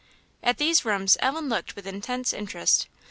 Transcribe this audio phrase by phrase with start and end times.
[0.41, 2.87] At these rooms Ellen looked with intense interest.